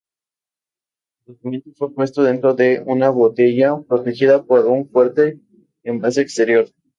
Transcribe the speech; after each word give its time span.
El 1.27 1.35
documento 1.35 1.69
fue 1.75 1.93
puesto 1.93 2.23
dentro 2.23 2.55
de 2.55 2.81
una 2.83 3.11
botella 3.11 3.79
protegida 3.87 4.41
por 4.43 4.65
un 4.65 4.89
fuerte 4.89 5.39
envase 5.83 6.21
exterior. 6.21 6.65